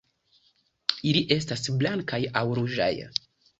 [1.11, 2.93] Ili estas blankaj aŭ ruĝaj.